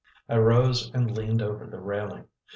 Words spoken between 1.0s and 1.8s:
leaned over the